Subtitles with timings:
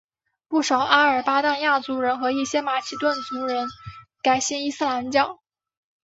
[0.47, 3.67] 不少阿尔巴尼亚族人和一些马其顿族人
[4.23, 5.39] 改信伊斯兰教。